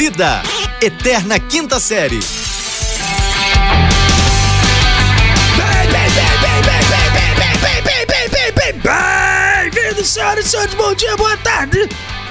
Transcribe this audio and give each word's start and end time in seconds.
Vida, 0.00 0.42
Eterna 0.80 1.38
Quinta 1.38 1.78
Série. 1.78 2.20
Bem-vindos, 8.82 10.08
senhoras 10.08 10.46
e 10.46 10.48
senhores, 10.48 10.72
bom 10.72 10.94
dia, 10.94 11.14
boa 11.18 11.36
tarde, 11.36 11.86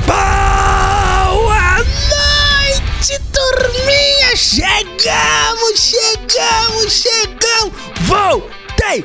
boa 0.08 1.78
noite, 1.78 3.22
turminha! 3.32 4.36
Chegamos, 4.36 5.80
chegamos, 5.80 6.92
chegamos! 6.92 7.74
Voltei! 8.02 9.04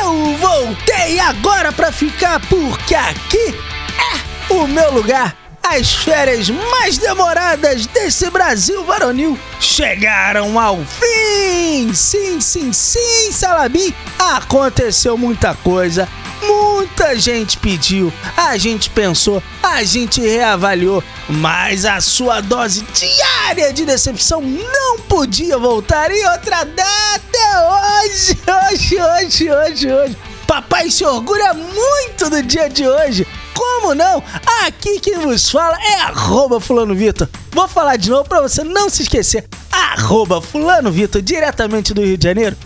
Eu 0.00 0.38
voltei 0.38 1.20
agora 1.20 1.70
pra 1.70 1.92
ficar, 1.92 2.40
porque 2.48 2.94
aqui 2.94 3.54
é 3.98 4.54
o 4.54 4.66
meu 4.66 4.90
lugar. 4.90 5.45
As 5.68 5.92
férias 5.92 6.48
mais 6.48 6.96
demoradas 6.96 7.86
desse 7.86 8.30
Brasil 8.30 8.84
varonil 8.84 9.36
chegaram 9.60 10.58
ao 10.60 10.78
fim! 10.84 11.92
Sim, 11.92 12.40
sim, 12.40 12.72
sim, 12.72 13.32
Salabi! 13.32 13.92
Aconteceu 14.16 15.18
muita 15.18 15.54
coisa, 15.54 16.08
muita 16.40 17.18
gente 17.18 17.58
pediu, 17.58 18.12
a 18.36 18.56
gente 18.56 18.88
pensou, 18.90 19.42
a 19.60 19.82
gente 19.82 20.20
reavaliou, 20.20 21.02
mas 21.28 21.84
a 21.84 22.00
sua 22.00 22.40
dose 22.40 22.86
diária 22.94 23.72
de 23.72 23.84
decepção 23.84 24.40
não 24.40 25.00
podia 25.00 25.58
voltar 25.58 26.12
em 26.12 26.24
outra 26.28 26.64
data! 26.64 28.02
Hoje, 28.04 28.38
hoje, 28.70 29.02
hoje, 29.02 29.50
hoje, 29.50 29.92
hoje! 29.92 30.16
Papai 30.46 30.88
se 30.92 31.04
orgulha 31.04 31.52
muito 31.52 32.30
do 32.30 32.40
dia 32.40 32.70
de 32.70 32.86
hoje! 32.86 33.26
Como 33.56 33.94
não? 33.94 34.22
Aqui 34.66 35.00
quem 35.00 35.18
vos 35.18 35.50
fala 35.50 35.78
é 35.82 35.94
arroba 36.02 36.60
fulano 36.60 36.94
Vitor. 36.94 37.26
Vou 37.52 37.66
falar 37.66 37.96
de 37.96 38.10
novo 38.10 38.28
pra 38.28 38.42
você 38.42 38.62
não 38.62 38.90
se 38.90 39.02
esquecer. 39.02 39.46
Arroba 39.72 40.42
fulano 40.42 40.92
Vitor, 40.92 41.22
diretamente 41.22 41.94
do 41.94 42.02
Rio 42.02 42.18
de 42.18 42.24
Janeiro, 42.24 42.56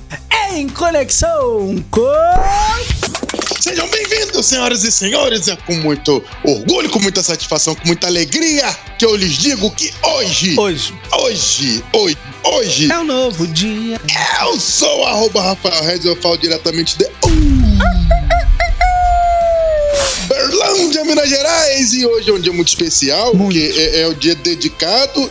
em 0.52 0.68
conexão 0.68 1.76
com... 1.90 2.00
Sejam 3.60 3.86
bem-vindos, 3.88 4.46
senhoras 4.46 4.82
e 4.84 4.90
senhores. 4.90 5.46
É 5.46 5.54
com 5.54 5.74
muito 5.76 6.24
orgulho, 6.42 6.88
com 6.88 6.98
muita 6.98 7.22
satisfação, 7.22 7.74
com 7.74 7.86
muita 7.86 8.06
alegria 8.06 8.74
que 8.98 9.04
eu 9.04 9.14
lhes 9.14 9.34
digo 9.34 9.70
que 9.72 9.92
hoje, 10.02 10.58
Hoje 10.58 10.94
hoje, 11.12 11.84
hoje, 11.92 12.18
hoje, 12.42 12.90
é 12.90 12.98
um 12.98 13.04
novo 13.04 13.46
dia. 13.46 14.00
eu 14.40 14.58
sou 14.58 15.04
arroba 15.06 15.42
Rafael 15.42 15.84
Reis, 15.84 16.04
eu 16.04 16.16
falo 16.16 16.38
diretamente 16.38 16.96
de 16.96 17.06
Minas 21.10 21.28
Gerais. 21.28 21.92
E 21.92 22.06
hoje 22.06 22.30
é 22.30 22.32
um 22.32 22.40
dia 22.40 22.52
muito 22.52 22.68
especial, 22.68 23.34
Muito. 23.34 23.52
porque 23.54 23.72
é, 23.78 24.00
é 24.02 24.06
o 24.08 24.14
dia 24.14 24.34
dedicado 24.34 25.30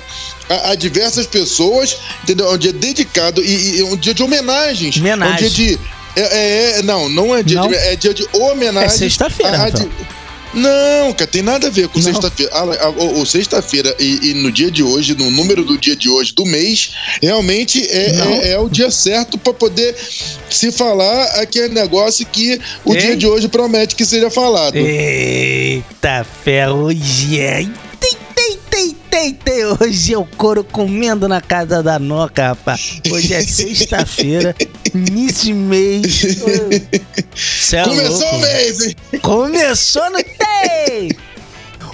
a, 0.49 0.71
a 0.71 0.75
diversas 0.75 1.25
pessoas, 1.25 1.97
entendeu? 2.23 2.47
É 2.51 2.53
um 2.53 2.57
dia 2.57 2.73
dedicado 2.73 3.43
e, 3.43 3.77
e 3.77 3.81
é 3.81 3.83
um 3.85 3.95
dia 3.97 4.13
de 4.13 4.21
homenagens. 4.23 4.97
Homenagem. 4.97 5.33
É 5.33 5.35
um 5.35 5.37
dia 5.37 5.49
de. 5.49 5.79
É, 6.15 6.21
é- 6.21 6.79
é- 6.79 6.81
não, 6.81 7.07
não 7.07 7.35
é 7.35 7.43
dia 7.43 7.57
Não? 7.57 7.67
de. 7.67 7.75
É 7.75 7.95
dia 7.95 8.13
de 8.13 8.27
homenagem. 8.33 8.87
É 8.87 8.89
sexta-feira, 8.89 9.51
a- 9.51 9.55
a 9.55 9.65
Rafael. 9.65 9.87
de- 9.89 10.18
Não, 10.53 11.13
cara, 11.13 11.29
tem 11.29 11.41
nada 11.41 11.67
a 11.67 11.69
ver 11.69 11.87
com 11.89 12.01
sexta-feira. 12.01 12.51
Ah, 12.53 12.65
ah, 12.81 12.89
o 12.89 13.25
sexta-feira 13.25 13.95
e, 13.99 14.31
e 14.31 14.33
no 14.33 14.51
dia 14.51 14.71
de 14.71 14.83
hoje, 14.83 15.15
no 15.15 15.29
número 15.31 15.63
do 15.63 15.77
dia 15.77 15.95
de 15.95 16.09
hoje, 16.09 16.33
do 16.33 16.45
mês, 16.45 16.91
realmente 17.21 17.85
é, 17.85 18.15
é, 18.15 18.51
é 18.53 18.59
o 18.59 18.67
dia 18.67 18.89
certo 18.89 19.37
para 19.37 19.53
poder 19.53 19.95
se 20.49 20.71
falar 20.71 21.23
aquele 21.39 21.69
negócio 21.69 22.25
que 22.25 22.59
o 22.83 22.93
Ei. 22.93 23.01
dia 23.01 23.17
de 23.17 23.27
hoje 23.27 23.47
promete 23.47 23.95
que 23.95 24.05
seja 24.05 24.29
falado. 24.29 24.75
Eita 24.75 26.25
ferro, 26.43 26.89
é. 26.91 27.67
Tem, 27.99 28.95
tem, 29.09 29.33
tem. 29.33 29.65
Hoje 29.65 30.13
é 30.13 30.17
o 30.17 30.25
couro 30.25 30.63
comendo 30.63 31.27
na 31.27 31.41
casa 31.41 31.83
da 31.83 31.99
Noca, 31.99 32.47
rapaz. 32.47 33.01
Hoje 33.11 33.33
é 33.33 33.41
sexta-feira, 33.43 34.55
início 34.95 35.45
de 35.45 35.53
mês. 35.53 36.23
É 37.73 37.83
Começou 37.83 38.19
louco. 38.19 38.35
o 38.35 38.39
mês, 38.39 38.81
hein? 38.81 38.95
Começou 39.21 40.09
no 40.11 40.19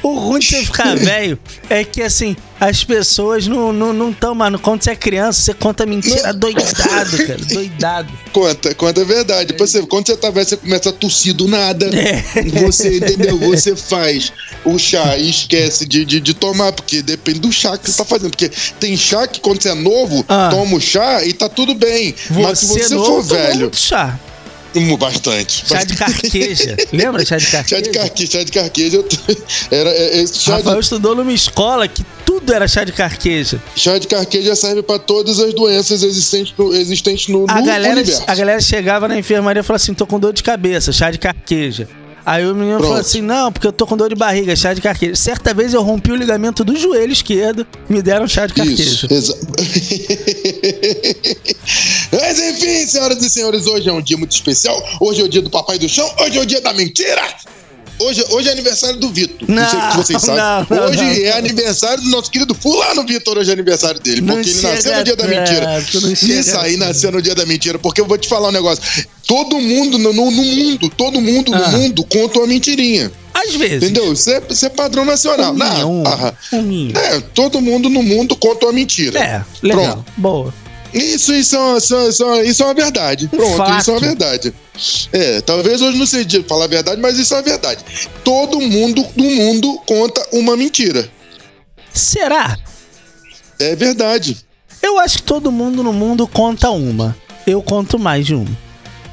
O 0.03 0.19
ruim 0.19 0.39
de 0.39 0.47
você 0.47 0.63
ficar 0.63 0.93
velho 0.97 1.39
é 1.67 1.83
que, 1.83 1.99
assim, 2.03 2.35
as 2.59 2.83
pessoas 2.83 3.47
não 3.47 3.71
estão, 3.71 3.93
não, 3.93 4.13
tão, 4.13 4.35
mano. 4.35 4.59
Quando 4.59 4.83
você 4.83 4.91
é 4.91 4.95
criança, 4.95 5.41
você 5.41 5.53
conta 5.55 5.83
mentira 5.83 6.31
doidado, 6.31 7.17
cara. 7.25 7.39
Doidado. 7.51 8.13
Conta, 8.31 8.75
conta 8.75 9.01
a 9.01 9.03
verdade. 9.03 9.47
Depois 9.47 9.71
você, 9.71 9.81
quando 9.87 10.05
você 10.05 10.15
tá 10.15 10.29
velho, 10.29 10.47
você 10.47 10.57
começa 10.57 10.89
a 10.89 10.93
tossir 10.93 11.33
do 11.33 11.47
nada. 11.47 11.87
É. 11.97 12.21
Você, 12.61 12.97
entendeu? 12.97 13.39
Você 13.39 13.75
faz 13.75 14.31
o 14.63 14.77
chá 14.77 15.17
e 15.17 15.27
esquece 15.29 15.87
de, 15.87 16.05
de, 16.05 16.19
de 16.19 16.33
tomar, 16.35 16.71
porque 16.71 17.01
depende 17.01 17.39
do 17.39 17.51
chá 17.51 17.75
que 17.75 17.89
você 17.89 17.97
tá 17.97 18.05
fazendo. 18.05 18.29
Porque 18.29 18.51
tem 18.79 18.95
chá 18.95 19.25
que 19.27 19.39
quando 19.39 19.59
você 19.63 19.69
é 19.69 19.73
novo, 19.75 20.23
Ah. 20.27 20.49
toma 20.51 20.77
o 20.77 20.79
chá 20.79 21.25
e 21.25 21.33
tá 21.33 21.49
tudo 21.49 21.73
bem. 21.73 22.13
Mas 22.29 22.59
se 22.59 22.67
você 22.67 22.93
novo, 22.93 23.23
for 23.23 23.35
velho, 23.35 23.59
muito 23.61 23.77
chá. 23.77 24.19
Bastante. 24.97 25.65
Chá 25.67 25.83
de 25.83 25.95
carqueja. 25.95 26.75
Lembra 26.91 27.25
chá 27.25 27.37
de 27.37 27.45
Chá 27.45 27.57
carqueja? 27.63 27.81
de 27.81 27.89
carqueja, 27.89 28.31
chá 28.31 28.43
de 28.43 28.51
carqueja, 28.51 29.03
era, 29.71 29.89
é, 29.89 30.27
chá, 30.27 30.57
Rafael 30.57 30.75
de, 30.75 30.81
estudou 30.83 31.15
numa 31.15 31.33
escola 31.33 31.87
que 31.87 32.03
tudo 32.25 32.53
era 32.53 32.67
chá 32.67 32.83
de 32.83 32.91
carqueja. 32.91 33.61
chá 33.75 33.97
de 33.97 34.07
carqueja 34.07 34.55
serve 34.55 34.83
pra 34.83 34.99
todas 34.99 35.39
as 35.39 35.53
doenças 35.53 36.03
existentes 36.03 36.53
no, 36.57 36.73
existentes 36.75 37.27
no, 37.29 37.45
A 37.49 37.59
no 37.61 37.65
galera, 37.65 37.95
universo. 37.95 38.23
a 38.27 38.35
galera 38.35 38.59
chegava 38.61 39.07
na 39.07 39.17
enfermaria 39.17 39.61
e 39.61 39.63
falava 39.63 39.81
assim: 39.81 39.93
tô 39.93 40.05
com 40.05 40.19
dor 40.19 40.33
de 40.33 40.43
cabeça, 40.43 40.91
chá 40.91 41.09
de 41.11 41.17
carqueja. 41.17 41.87
Aí 42.25 42.43
o 42.43 42.55
menino 42.55 42.77
Pronto. 42.77 42.87
falou 42.87 43.01
assim: 43.01 43.21
não, 43.21 43.51
porque 43.51 43.67
eu 43.67 43.71
tô 43.71 43.85
com 43.85 43.95
dor 43.95 44.09
de 44.09 44.15
barriga, 44.15 44.55
chá 44.55 44.73
de 44.73 44.81
carqueja. 44.81 45.15
Certa 45.15 45.53
vez 45.53 45.75
eu 45.75 45.83
rompi 45.83 46.11
o 46.11 46.15
ligamento 46.15 46.63
do 46.63 46.75
joelho 46.75 47.13
esquerdo, 47.13 47.67
me 47.87 48.01
deram 48.01 48.27
chá 48.27 48.47
de 48.47 48.53
carqueja. 48.55 48.81
Isso, 48.83 49.07
senhoras 52.87 53.23
e 53.23 53.29
senhores, 53.29 53.65
hoje 53.65 53.89
é 53.89 53.93
um 53.93 54.01
dia 54.01 54.17
muito 54.17 54.31
especial. 54.31 54.81
Hoje 54.99 55.21
é 55.21 55.23
o 55.23 55.29
dia 55.29 55.41
do 55.41 55.49
Papai 55.49 55.77
do 55.79 55.87
Chão, 55.89 56.09
hoje 56.19 56.37
é 56.37 56.41
o 56.41 56.45
dia 56.45 56.61
da 56.61 56.73
mentira. 56.73 57.21
Hoje, 57.97 58.25
hoje 58.29 58.49
é 58.49 58.51
aniversário 58.51 58.99
do 58.99 59.07
Vitor. 59.09 59.49
Não, 59.49 59.69
sei 59.69 59.79
Não, 59.79 59.91
se 59.91 59.97
vocês 59.97 60.21
sabem. 60.21 60.35
não, 60.69 60.77
não, 60.77 60.89
hoje 60.89 61.23
é 61.23 61.31
aniversário 61.37 62.03
do 62.03 62.09
nosso 62.09 62.29
querido 62.29 62.53
Fulano 62.53 63.05
Vitor. 63.05 63.37
Hoje 63.37 63.49
é 63.51 63.53
aniversário 63.53 64.01
dele. 64.01 64.21
Porque 64.21 64.49
ele 64.49 64.61
nasceu 64.61 64.97
no 64.97 65.03
dia 65.05 65.15
da 65.15 65.27
mentira. 65.27 65.85
Isso 66.11 66.57
aí 66.59 66.75
nasceu 66.75 67.11
no 67.13 67.21
dia 67.21 67.33
da 67.33 67.45
mentira. 67.45 67.79
Porque 67.79 68.01
eu 68.01 68.05
vou 68.05 68.17
te 68.17 68.27
falar 68.27 68.49
um 68.49 68.51
negócio. 68.51 68.83
Todo 69.25 69.57
mundo 69.61 69.97
no, 69.97 70.11
no- 70.11 70.29
mundo, 70.29 70.89
todo 70.89 71.21
mundo 71.21 71.53
Ah. 71.55 71.69
no 71.71 71.77
mundo 71.77 72.03
conta 72.03 72.39
uma 72.39 72.47
mentirinha. 72.47 73.09
Às 73.33 73.55
vezes. 73.55 73.83
Entendeu? 73.83 74.11
Isso 74.11 74.29
é, 74.29 74.41
isso 74.49 74.65
é 74.65 74.69
padrão 74.69 75.05
nacional. 75.05 75.53
Um 75.53 75.57
Não, 75.57 76.01
um, 76.01 76.03
ah, 76.05 76.33
um 76.51 76.61
minha. 76.63 76.97
é, 76.97 77.21
todo 77.33 77.61
mundo 77.61 77.89
no 77.89 78.03
mundo 78.03 78.35
conta 78.35 78.65
uma 78.65 78.73
mentira. 78.73 79.17
É, 79.19 79.41
legal. 79.65 79.85
Pronto. 79.93 80.05
Boa. 80.17 80.53
Isso, 80.95 81.33
isso, 81.33 81.57
é 81.57 81.77
isso, 81.77 82.07
isso, 82.07 82.41
isso 82.41 82.63
é 82.63 82.65
uma 82.65 82.73
verdade. 82.73 83.27
Pronto, 83.27 83.57
fato. 83.57 83.81
isso 83.81 83.91
é 83.91 83.93
uma 83.93 83.99
verdade. 83.99 84.53
É, 85.11 85.41
talvez 85.41 85.81
hoje 85.81 85.97
não 85.97 86.05
seja 86.05 86.41
falar 86.47 86.65
a 86.65 86.69
verdade, 86.69 87.01
mas 87.01 87.19
isso 87.19 87.33
é 87.33 87.37
uma 87.37 87.43
verdade. 87.43 87.83
Todo 88.23 88.61
mundo 88.61 89.05
no 89.13 89.29
mundo 89.29 89.77
conta 89.85 90.25
uma 90.31 90.55
mentira. 90.55 91.09
Será? 91.93 92.57
É 93.59 93.75
verdade. 93.75 94.37
Eu 94.81 94.97
acho 94.97 95.17
que 95.17 95.23
todo 95.23 95.51
mundo 95.51 95.83
no 95.83 95.91
mundo 95.91 96.25
conta 96.27 96.69
uma. 96.69 97.15
Eu 97.45 97.61
conto 97.61 97.99
mais 97.99 98.25
de 98.25 98.33
uma. 98.33 98.57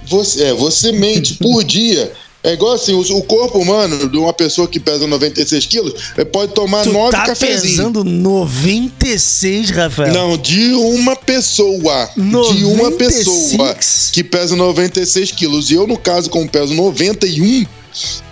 Você, 0.06 0.44
é, 0.44 0.54
você 0.54 0.92
mente 0.92 1.34
por 1.34 1.64
dia. 1.64 2.12
É 2.44 2.54
igual 2.54 2.72
assim, 2.74 2.92
o, 2.92 3.22
corpo 3.22 3.58
humano 3.60 4.08
de 4.08 4.18
uma 4.18 4.32
pessoa 4.32 4.66
que 4.66 4.80
pesa 4.80 5.06
96 5.06 5.66
quilos 5.66 6.12
pode 6.32 6.52
tomar 6.52 6.82
Tu 6.82 6.92
nove 6.92 7.12
tá 7.12 7.26
cafezinhos. 7.26 7.76
pesando 7.76 8.02
96, 8.02 9.70
Rafael. 9.70 10.12
Não, 10.12 10.36
de 10.36 10.72
uma 10.74 11.14
pessoa. 11.14 12.08
De 12.16 12.20
uma 12.20 12.90
96? 12.90 13.24
pessoa 13.24 13.76
que 14.12 14.24
pesa 14.24 14.56
96 14.56 15.30
quilos. 15.30 15.70
E 15.70 15.74
eu, 15.74 15.86
no 15.86 15.96
caso, 15.96 16.28
como 16.30 16.48
peso 16.48 16.74
91, 16.74 17.64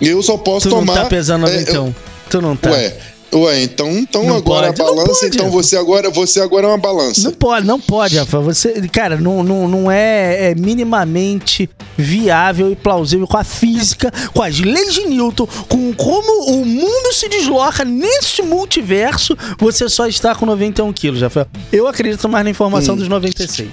eu 0.01 0.21
só 0.21 0.35
posso 0.37 0.67
Tu 0.67 0.75
não 0.75 0.79
tomar. 0.85 1.03
tá 1.03 1.05
pesando 1.05 1.47
é, 1.47 1.59
91. 1.59 1.95
Tu 2.29 2.41
não 2.41 2.55
tá. 2.57 2.71
Ué, 2.71 2.97
ué, 3.33 3.63
então, 3.63 3.89
então 3.91 4.23
Não 4.23 4.37
agora 4.37 4.73
pode, 4.73 4.81
a 4.81 4.85
balança, 4.85 5.27
então 5.27 5.49
você 5.49 5.77
agora, 5.77 6.09
você 6.09 6.39
agora 6.41 6.65
é 6.67 6.69
uma 6.69 6.77
balança. 6.77 7.21
Não 7.21 7.31
pode, 7.31 7.65
não 7.65 7.79
pode, 7.79 8.17
Rafa. 8.17 8.39
Você, 8.39 8.87
cara, 8.89 9.17
não, 9.17 9.43
não, 9.43 9.67
não 9.67 9.91
é, 9.91 10.51
é 10.51 10.55
minimamente 10.55 11.69
viável 11.97 12.71
e 12.71 12.75
plausível 12.75 13.27
com 13.27 13.37
a 13.37 13.43
física, 13.43 14.11
com 14.33 14.41
as 14.41 14.59
leis 14.59 14.93
de 14.93 15.05
Newton, 15.07 15.47
com 15.67 15.93
como 15.93 16.51
o 16.51 16.65
mundo 16.65 17.13
se 17.13 17.29
desloca 17.29 17.83
nesse 17.85 18.41
multiverso. 18.41 19.37
Você 19.59 19.87
só 19.89 20.07
está 20.07 20.35
com 20.35 20.45
91 20.45 20.91
quilos, 20.93 21.21
Rafael. 21.21 21.47
Eu 21.71 21.87
acredito 21.87 22.27
mais 22.27 22.43
na 22.43 22.51
informação 22.51 22.95
Hum. 22.95 22.97
dos 22.97 23.07
96. 23.07 23.67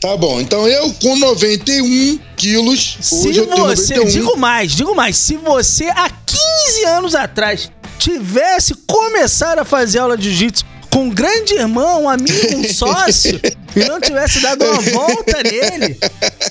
Tá 0.00 0.16
bom, 0.16 0.40
então 0.40 0.66
eu 0.66 0.90
com 0.94 1.14
91 1.16 2.18
quilos, 2.34 2.96
Se 3.02 3.28
hoje 3.28 3.38
eu 3.40 3.46
tenho 3.46 3.66
você, 3.66 3.96
91. 3.96 4.10
digo 4.10 4.36
mais, 4.38 4.72
digo 4.72 4.94
mais, 4.94 5.16
se 5.18 5.36
você 5.36 5.84
há 5.90 6.08
15 6.08 6.84
anos 6.86 7.14
atrás 7.14 7.70
tivesse 8.00 8.74
começado 8.86 9.58
a 9.58 9.64
fazer 9.64 9.98
aula 9.98 10.16
de 10.16 10.30
jiu-jitsu 10.30 10.64
com 10.90 11.04
um 11.04 11.10
grande 11.10 11.54
irmão, 11.54 12.04
um 12.04 12.08
amigo, 12.08 12.56
um 12.56 12.64
sócio, 12.72 13.38
e 13.76 13.84
não 13.84 14.00
tivesse 14.00 14.40
dado 14.40 14.64
uma 14.64 14.80
volta 14.80 15.42
nele, 15.42 15.96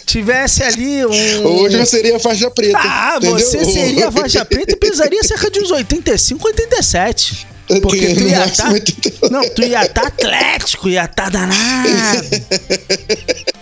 tivesse 0.06 0.64
ali 0.64 1.06
um. 1.06 1.46
Hoje 1.46 1.78
eu 1.78 1.86
seria 1.86 2.20
faixa 2.20 2.50
preta. 2.52 2.80
Ah, 2.80 3.16
entendeu? 3.18 3.38
você 3.38 3.66
seria 3.66 4.12
faixa 4.12 4.46
preta 4.46 4.74
e 4.74 4.78
pesaria 4.78 5.24
cerca 5.24 5.50
de 5.50 5.60
uns 5.60 5.72
85, 5.72 6.48
87. 6.48 7.48
Porque 7.82 8.16
tu 8.16 8.24
ia 8.24 8.40
máximo 8.40 8.68
tá, 8.68 8.74
88. 8.74 9.32
Não, 9.32 9.50
tu 9.50 9.62
ia 9.62 9.86
estar 9.86 10.08
atlético, 10.08 10.90
ia 10.90 11.06
estar 11.06 11.30
danado. 11.30 11.60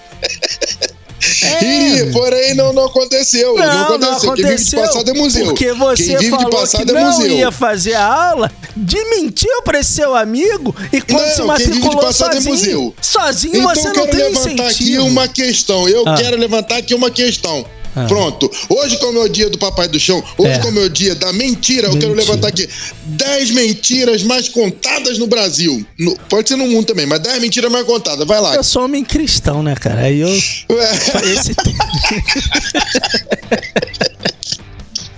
É. 1.48 1.64
Iria, 1.64 2.12
porém 2.12 2.54
não, 2.56 2.74
não 2.74 2.86
aconteceu. 2.86 3.56
Não, 3.56 3.66
Não, 3.66 3.98
não 3.98 4.14
aconteceu. 4.14 4.34
Quem 4.34 4.46
vive 4.46 4.56
de 4.56 4.76
aconteceu. 4.76 4.82
passado 4.82 5.10
é 5.10 5.14
museu. 5.14 5.46
Porque 5.46 5.74
você 5.74 6.04
Quem 6.04 6.18
vive 6.18 6.30
falou 6.32 6.68
que 6.68 6.82
é 6.82 6.86
não 6.86 7.26
ia 7.28 7.52
fazer 7.52 7.94
a 7.96 8.06
aula, 8.32 8.52
desmentiu 8.76 9.62
pra 9.64 9.80
esse 9.80 9.92
seu 9.92 10.16
amigo 10.16 10.76
e 10.92 11.02
quando 11.02 11.22
Não, 11.26 11.32
se 11.32 11.42
matriculou 11.44 12.10
é 12.10 12.12
sozinho, 12.12 12.52
museu. 12.54 12.96
sozinho 13.02 13.58
Então 13.58 13.70
você 13.76 13.88
eu 13.88 13.94
não 13.94 14.06
quero 14.06 14.18
tem 14.18 14.34
levantar 14.34 14.68
aqui 14.68 14.98
uma 15.00 15.28
questão. 15.28 15.90
Eu 15.90 16.04
Ah. 16.08 16.16
quero 16.16 16.38
levantar 16.38 16.78
aqui 16.78 16.94
uma 16.94 17.10
questão. 17.10 17.66
Ah. 18.00 18.06
Pronto. 18.08 18.52
Hoje, 18.70 18.98
como 19.00 19.18
é 19.18 19.22
o 19.24 19.28
dia 19.30 19.50
do 19.50 19.58
Papai 19.58 19.88
do 19.88 20.00
Chão, 20.00 20.24
hoje, 20.38 20.52
É. 20.52 20.60
como 20.60 20.80
é 20.80 20.84
o 20.84 20.90
dia 20.90 21.16
da 21.16 21.34
mentira, 21.34 21.88
eu 21.88 21.94
quero 21.98 22.10
Mentira. 22.14 22.22
levantar 22.36 22.50
aqui 22.50 22.70
10 23.06 23.52
mentiras 23.52 24.22
mais 24.24 24.48
contadas 24.50 25.18
no 25.18 25.26
Brasil. 25.26 25.84
No- 25.98 26.16
pode 26.30 26.48
ser 26.50 26.56
no 26.58 26.68
mundo 26.68 26.86
também, 26.86 27.06
mas 27.08 27.20
10 27.22 27.42
mentiras 27.42 27.72
mais 27.72 27.86
contadas. 27.86 28.28
Vai 28.28 28.40
lá. 28.40 28.54
Eu 28.56 28.64
sou 28.64 28.84
homem 28.86 29.04
cristão, 29.04 29.64
né, 29.64 29.74
cara? 29.76 30.02
Aí 30.02 30.20
eu. 30.20 30.30
Esse 30.30 31.56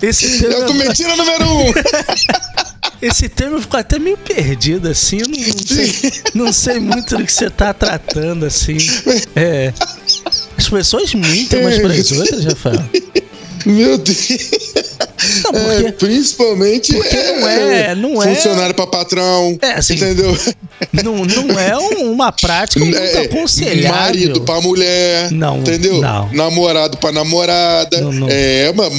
Esse 0.02 0.46
É 0.46 0.50
com 0.54 0.66
tema, 0.66 0.84
mentira 0.84 1.14
número 1.16 1.44
1. 1.44 1.60
Um. 1.68 1.72
esse 3.02 3.28
tema 3.28 3.60
ficou 3.60 3.78
até 3.80 3.98
meio 3.98 4.16
perdido, 4.18 4.88
assim. 4.88 5.18
Eu 5.20 5.28
não, 5.28 5.38
não 5.38 5.66
sei, 5.66 6.12
não 6.34 6.52
sei 6.52 6.80
muito 6.80 7.16
do 7.16 7.24
que 7.24 7.32
você 7.32 7.48
tá 7.50 7.72
tratando, 7.72 8.44
assim. 8.46 8.76
É. 9.34 9.72
As 10.56 10.68
pessoas 10.68 11.14
mentem 11.14 11.60
umas 11.60 11.78
para 11.78 11.92
as 11.92 12.12
outras, 12.12 12.44
Rafael. 12.44 12.84
Meu 13.66 13.98
Deus. 13.98 14.40
Não, 15.44 15.60
É, 15.60 15.82
porque 15.82 15.92
principalmente 16.06 16.94
porque 16.94 17.14
não 17.16 17.48
é- 17.48 17.94
não 17.94 18.22
é- 18.22 18.34
funcionário 18.34 18.74
pra 18.74 18.86
patrão. 18.86 19.58
É, 19.60 19.72
assim, 19.72 19.94
entendeu? 19.94 20.34
não, 21.04 21.24
não 21.26 21.60
é 21.60 21.76
um- 21.76 22.10
uma 22.10 22.32
prática 22.32 22.80
muito 22.82 22.96
É, 22.96 23.24
aconselhável. 23.24 23.90
Marido 24.00 24.40
pra 24.42 24.60
mulher. 24.62 25.30
Não, 25.30 25.58
Entendeu? 25.58 26.00
não. 26.00 26.32
Namorado 26.32 26.96
pra 26.96 27.12
namorada. 27.12 28.00
Não, 28.00 28.10
não. 28.12 28.28
É, 28.30 28.72
mano. 28.72 28.90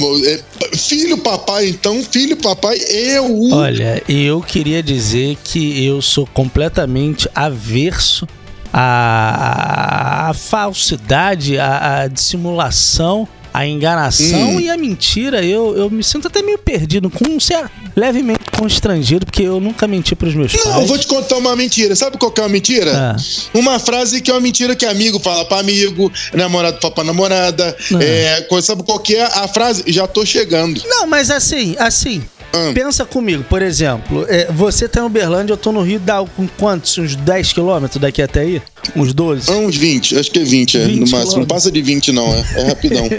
Filho 0.76 1.18
papai, 1.18 1.68
então, 1.68 2.02
filho 2.02 2.36
papai 2.36 2.78
o. 3.20 3.54
Olha, 3.54 4.02
eu 4.08 4.40
queria 4.40 4.82
dizer 4.82 5.36
que 5.44 5.84
eu 5.84 6.00
sou 6.02 6.26
completamente 6.26 7.28
averso 7.34 8.26
à, 8.72 10.28
à 10.30 10.34
falsidade, 10.34 11.58
à, 11.58 12.02
à 12.02 12.06
dissimulação, 12.08 13.28
à 13.52 13.66
enganação 13.66 14.56
Hum. 14.56 14.60
e 14.60 14.70
à 14.70 14.76
mentira. 14.76 15.44
Eu, 15.44 15.76
eu 15.76 15.90
me 15.90 16.02
sinto 16.02 16.26
até 16.28 16.42
meio 16.42 16.58
perdido, 16.58 17.10
com 17.10 17.28
um 17.28 17.38
certo, 17.40 17.70
levemente 17.94 18.50
constrangido, 18.56 19.26
porque 19.26 19.42
eu 19.42 19.60
nunca 19.60 19.86
menti 19.86 20.14
pros 20.14 20.34
meus 20.34 20.52
Não, 20.54 20.62
pais. 20.62 20.76
eu 20.76 20.86
vou 20.86 20.98
te 20.98 21.06
contar 21.06 21.36
uma 21.36 21.54
mentira. 21.56 21.94
Sabe 21.96 22.16
qual 22.18 22.30
que 22.30 22.40
é 22.40 22.44
uma 22.44 22.48
mentira? 22.48 22.92
Ah. 22.94 23.16
Uma 23.54 23.78
frase 23.78 24.20
que 24.20 24.30
é 24.30 24.34
uma 24.34 24.40
mentira 24.40 24.74
que 24.74 24.86
amigo 24.86 25.18
fala 25.18 25.44
pra 25.44 25.58
amigo, 25.58 26.10
namorado 26.32 26.78
fala 26.80 26.94
pra 26.94 27.04
namorada. 27.04 27.76
Ah. 27.94 28.02
É, 28.02 28.62
sabe 28.62 28.82
qual 28.82 28.98
que 28.98 29.16
é 29.16 29.24
a 29.24 29.48
frase? 29.48 29.84
Já 29.86 30.06
tô 30.06 30.24
chegando. 30.24 30.82
Não, 30.86 31.06
mas 31.06 31.30
assim, 31.30 31.74
assim. 31.78 32.22
Ah. 32.54 32.70
Pensa 32.74 33.06
comigo, 33.06 33.42
por 33.44 33.62
exemplo, 33.62 34.26
é, 34.28 34.46
você 34.52 34.86
tá 34.86 35.00
em 35.00 35.04
Uberlândia, 35.04 35.54
eu 35.54 35.56
tô 35.56 35.72
no 35.72 35.80
Rio, 35.80 35.98
dá 35.98 36.22
com 36.36 36.46
quantos? 36.46 36.98
Uns 36.98 37.16
10 37.16 37.54
quilômetros 37.54 37.98
daqui 37.98 38.20
até 38.20 38.40
aí? 38.40 38.62
Uns 38.94 39.14
12? 39.14 39.50
É 39.50 39.54
uns 39.54 39.74
20, 39.74 40.18
acho 40.18 40.30
que 40.30 40.38
é 40.38 40.44
20, 40.44 40.76
é, 40.76 40.84
20 40.84 41.00
no 41.00 41.10
máximo. 41.10 41.38
Não 41.38 41.46
passa 41.46 41.72
de 41.72 41.80
20, 41.80 42.12
não, 42.12 42.26
é, 42.26 42.44
é 42.56 42.62
rapidão. 42.64 43.08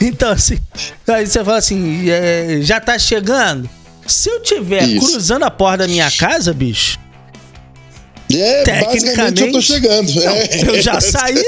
Então, 0.00 0.32
assim, 0.32 0.58
aí 1.08 1.26
você 1.26 1.42
fala 1.42 1.56
assim, 1.56 2.10
é, 2.10 2.58
já 2.60 2.78
tá 2.78 2.98
chegando? 2.98 3.70
Se 4.06 4.28
eu 4.28 4.40
tiver 4.42 4.88
Isso. 4.88 5.06
cruzando 5.06 5.44
a 5.44 5.50
porta 5.50 5.78
da 5.78 5.88
minha 5.88 6.10
casa, 6.10 6.52
bicho, 6.52 6.98
É, 8.32 8.64
basicamente 8.84 9.42
eu 9.42 9.52
tô 9.52 9.60
Tecnicamente, 9.60 9.66
chegando. 9.66 10.14
não, 10.14 10.32
é. 10.32 10.68
eu 10.68 10.82
já 10.82 10.98
saí, 11.00 11.44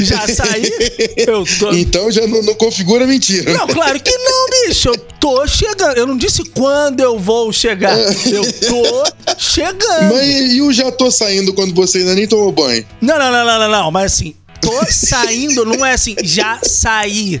já 0.00 0.28
saí, 0.28 0.70
eu 1.16 1.44
tô... 1.58 1.72
Então 1.72 2.10
já 2.10 2.26
não, 2.26 2.42
não 2.42 2.54
configura 2.54 3.06
mentira. 3.06 3.52
Não, 3.52 3.66
claro 3.66 3.98
que 4.00 4.16
não, 4.16 4.68
bicho, 4.68 4.88
eu 4.90 4.96
tô 4.96 5.46
chegando. 5.46 5.96
Eu 5.96 6.06
não 6.06 6.16
disse 6.16 6.44
quando 6.50 7.00
eu 7.00 7.18
vou 7.18 7.52
chegar, 7.52 7.98
eu 7.98 8.52
tô 8.52 9.04
chegando. 9.38 10.12
Mas 10.14 10.52
e 10.52 10.62
o 10.62 10.72
já 10.72 10.92
tô 10.92 11.10
saindo 11.10 11.52
quando 11.54 11.74
você 11.74 11.98
ainda 11.98 12.14
nem 12.14 12.26
tomou 12.28 12.52
banho? 12.52 12.84
Não, 13.00 13.18
não, 13.18 13.32
não, 13.32 13.44
não, 13.44 13.58
não, 13.58 13.68
não, 13.70 13.90
mas 13.90 14.12
assim, 14.12 14.34
tô 14.60 14.80
saindo, 14.90 15.64
não 15.64 15.84
é 15.84 15.92
assim, 15.94 16.14
já 16.22 16.58
saí. 16.62 17.40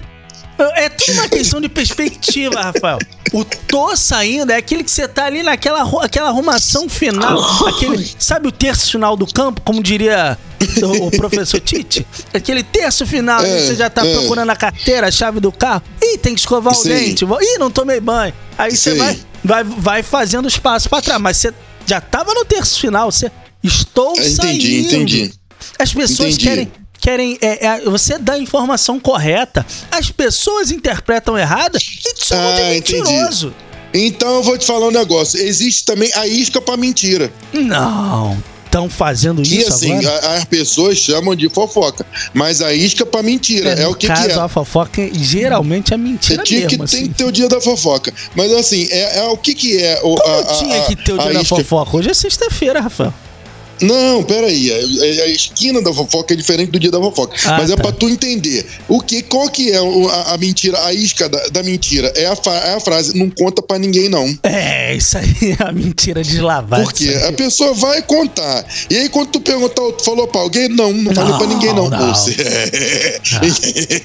É 0.76 0.88
tudo 0.88 1.12
uma 1.14 1.28
questão 1.28 1.60
de 1.60 1.68
perspectiva, 1.68 2.60
Rafael. 2.60 2.98
O 3.32 3.44
tô 3.44 3.96
saindo 3.96 4.52
é 4.52 4.56
aquele 4.56 4.84
que 4.84 4.90
você 4.90 5.08
tá 5.08 5.24
ali 5.24 5.42
naquela 5.42 5.82
aquela 6.04 6.28
arrumação 6.28 6.86
final, 6.88 7.40
aquele, 7.66 8.06
sabe 8.18 8.46
o 8.48 8.52
terço 8.52 8.90
final 8.92 9.16
do 9.16 9.26
campo, 9.26 9.62
como 9.62 9.82
diria 9.82 10.38
o, 10.82 11.06
o 11.06 11.10
professor 11.10 11.58
Tite? 11.58 12.06
Aquele 12.34 12.62
terço 12.62 13.06
final, 13.06 13.42
É, 13.42 13.60
você 13.60 13.74
já 13.74 13.88
tá 13.88 14.06
é. 14.06 14.12
procurando 14.18 14.50
a 14.50 14.56
carteira, 14.56 15.08
a 15.08 15.10
chave 15.10 15.40
do 15.40 15.50
carro. 15.50 15.82
Ih, 16.02 16.18
tem 16.18 16.34
que 16.34 16.40
escovar 16.40 16.74
o 16.78 16.84
dente. 16.84 17.24
Ih, 17.24 17.58
não 17.58 17.70
tomei 17.70 18.00
banho. 18.00 18.34
Aí 18.58 18.76
você 18.76 18.94
vai, 18.94 19.18
vai, 19.42 19.64
vai 19.64 20.02
fazendo 20.02 20.44
os 20.46 20.58
passos 20.58 20.86
pra 20.88 21.00
trás, 21.00 21.20
mas 21.20 21.38
você 21.38 21.54
já 21.86 22.00
tava 22.02 22.34
no 22.34 22.44
terço 22.44 22.78
final, 22.78 23.10
você 23.10 23.32
estou 23.62 24.12
Entendi, 24.12 24.34
saindo. 24.36 24.66
entendi. 24.86 25.32
As 25.78 25.92
pessoas 25.94 26.34
Entendi. 26.34 26.44
querem. 26.48 26.72
Querem. 27.02 27.36
é, 27.42 27.66
é, 27.66 27.80
você 27.82 28.16
dá 28.18 28.34
a 28.34 28.38
informação 28.38 28.98
correta, 28.98 29.66
as 29.90 30.10
pessoas 30.10 30.70
interpretam 30.70 31.36
errada 31.36 31.76
e 31.76 31.80
de 31.80 32.34
Ah, 32.34 32.74
entendi. 32.76 33.02
mentiroso. 33.02 33.54
Então 33.92 34.36
eu 34.36 34.42
vou 34.42 34.56
te 34.56 34.64
falar 34.64 34.86
um 34.88 34.90
negócio. 34.92 35.38
Existe 35.38 35.84
também 35.84 36.10
a 36.14 36.26
isca 36.26 36.60
pra 36.62 36.76
mentira. 36.78 37.30
Não. 37.52 38.42
Estão 38.64 38.88
fazendo 38.88 39.42
Que 39.42 39.58
isso 39.58 39.70
assim, 39.70 39.92
agora? 39.98 40.36
as 40.38 40.44
pessoas 40.46 40.96
chamam 40.96 41.36
de 41.36 41.46
fofoca. 41.50 42.06
Mas 42.32 42.62
a 42.62 42.72
isca 42.72 43.04
pra 43.04 43.22
mentira. 43.22 43.68
É, 43.72 43.82
no 43.84 43.90
o 43.90 43.94
que, 43.94 44.06
caso, 44.06 44.28
que 44.28 44.32
é. 44.32 44.38
a 44.38 44.48
fofoca 44.48 45.10
geralmente 45.12 45.92
é 45.92 45.96
Você 45.98 46.02
mentira 46.02 46.42
tinha 46.42 46.66
que 46.66 46.78
mesmo. 46.78 46.86
tem 46.88 47.00
assim. 47.00 47.08
que 47.08 47.14
ter 47.18 47.24
o 47.24 47.30
dia 47.32 47.48
da 47.50 47.60
fofoca. 47.60 48.14
Mas 48.34 48.50
assim, 48.52 48.88
é, 48.90 49.18
é 49.18 49.24
o 49.24 49.36
que 49.36 49.54
que 49.54 49.76
é 49.76 50.00
o, 50.02 50.14
Como 50.16 50.22
a, 50.38 50.44
tinha 50.54 50.80
a- 50.80 50.84
que 50.86 50.96
ter 50.96 51.12
o 51.12 51.18
dia 51.18 51.32
da 51.34 51.44
fofoca? 51.44 51.96
Hoje 51.98 52.08
é 52.10 52.14
sexta-feira, 52.14 52.80
Rafael. 52.80 53.12
Não, 53.82 54.22
peraí. 54.22 54.70
A, 54.72 55.24
a 55.24 55.26
esquina 55.28 55.82
da 55.82 55.92
fofoca 55.92 56.32
é 56.32 56.36
diferente 56.36 56.70
do 56.70 56.78
dia 56.78 56.90
da 56.90 56.98
fofoca. 57.00 57.36
Ah, 57.44 57.58
Mas 57.58 57.70
é 57.70 57.76
tá. 57.76 57.82
pra 57.82 57.92
tu 57.92 58.08
entender. 58.08 58.64
O 58.88 59.00
que, 59.00 59.22
qual 59.22 59.48
que 59.50 59.70
é 59.70 59.76
a, 59.76 60.34
a 60.34 60.38
mentira, 60.38 60.82
a 60.84 60.92
isca 60.94 61.28
da, 61.28 61.48
da 61.48 61.62
mentira? 61.62 62.12
É 62.16 62.26
a, 62.26 62.36
é 62.66 62.74
a 62.74 62.80
frase, 62.80 63.16
não 63.18 63.28
conta 63.30 63.60
pra 63.62 63.78
ninguém, 63.78 64.08
não. 64.08 64.36
É, 64.42 64.94
isso 64.94 65.18
aí 65.18 65.26
é 65.58 65.62
a 65.64 65.72
mentira 65.72 66.22
deslavada. 66.22 66.82
Por 66.84 66.92
quê? 66.92 67.14
A 67.28 67.32
pessoa 67.32 67.74
vai 67.74 68.00
contar. 68.02 68.64
E 68.88 68.96
aí, 68.96 69.08
quando 69.08 69.30
tu 69.30 69.40
perguntar, 69.40 69.82
tu 69.92 70.04
falou 70.04 70.26
pra 70.28 70.40
alguém? 70.40 70.68
Não, 70.68 70.92
não, 70.92 71.14
falei 71.14 71.34
pra 71.38 71.46
ninguém, 71.46 71.74
não. 71.74 71.88
não. 71.90 72.14
Você- 72.14 72.32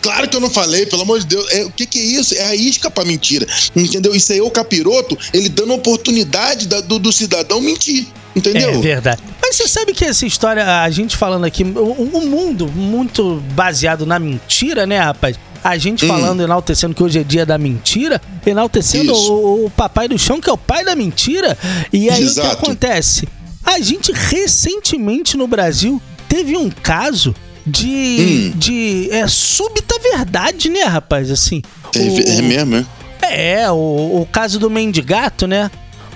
claro 0.00 0.28
que 0.28 0.36
eu 0.36 0.40
não 0.40 0.50
falei, 0.50 0.86
pelo 0.86 1.02
amor 1.02 1.20
de 1.20 1.26
Deus. 1.26 1.46
É, 1.52 1.64
o 1.64 1.70
que, 1.70 1.86
que 1.86 1.98
é 1.98 2.02
isso? 2.02 2.34
É 2.34 2.44
a 2.46 2.54
isca 2.54 2.90
pra 2.90 3.04
mentira. 3.04 3.46
Entendeu? 3.74 4.14
Isso 4.14 4.32
aí 4.32 4.38
é 4.38 4.42
o 4.42 4.50
capiroto, 4.50 5.16
ele 5.32 5.48
dando 5.48 5.74
oportunidade 5.74 6.66
da- 6.66 6.80
do, 6.80 6.98
do 6.98 7.12
cidadão 7.12 7.60
mentir. 7.60 8.06
Entendeu? 8.34 8.70
É 8.70 8.78
verdade. 8.78 9.22
Mas 9.40 9.56
você 9.56 9.68
sabe 9.68 9.92
que 9.92 10.04
essa 10.04 10.26
história, 10.26 10.82
a 10.82 10.90
gente 10.90 11.16
falando 11.16 11.44
aqui, 11.44 11.62
o, 11.62 11.92
o 12.18 12.26
mundo 12.26 12.66
muito 12.68 13.42
baseado 13.52 14.04
na 14.04 14.18
mentira, 14.18 14.86
né, 14.86 14.98
rapaz? 14.98 15.36
A 15.62 15.78
gente 15.78 16.04
Hum. 16.04 16.08
falando, 16.08 16.42
enaltecendo 16.42 16.94
que 16.94 17.02
hoje 17.02 17.20
é 17.20 17.22
dia 17.24 17.46
da 17.46 17.56
mentira, 17.56 18.20
enaltecendo 18.44 19.14
o, 19.14 19.66
o 19.66 19.70
papai 19.70 20.08
do 20.08 20.18
chão, 20.18 20.40
que 20.40 20.50
é 20.50 20.52
o 20.52 20.58
pai 20.58 20.84
da 20.84 20.94
mentira. 20.94 21.56
E 21.92 22.10
aí 22.10 22.16
o 22.22 22.26
que 22.26 22.40
Exato. 22.40 22.48
acontece? 22.64 23.28
A 23.64 23.80
gente 23.80 24.12
recentemente 24.12 25.36
no 25.36 25.46
Brasil 25.46 26.00
teve 26.28 26.56
um 26.56 26.68
caso 26.70 27.34
de, 27.66 28.52
Hum. 28.54 28.58
de 28.58 29.08
é, 29.10 29.26
súbita 29.26 29.94
verdade, 30.00 30.68
né, 30.68 30.82
rapaz? 30.82 31.30
Assim. 31.30 31.62
É, 31.94 31.98
o- 31.98 32.38
é 32.38 32.42
mesmo, 32.42 32.76
é? 33.22 33.62
é, 33.62 33.70
o, 33.70 34.20
o 34.20 34.28
caso 34.30 34.58
do 34.58 34.68
mendigato, 34.68 35.46
né? 35.46 35.70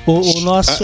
O, 0.09 0.38
o 0.38 0.41
nosso. 0.41 0.83